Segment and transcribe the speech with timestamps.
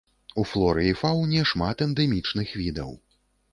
[0.43, 2.91] У флоры і фауне шмат эндэмічных відаў.